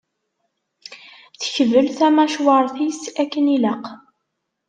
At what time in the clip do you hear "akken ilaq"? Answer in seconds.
3.21-3.83